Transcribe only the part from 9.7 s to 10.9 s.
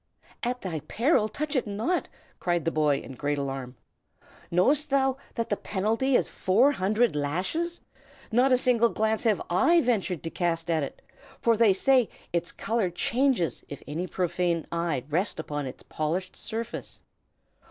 ventured to cast at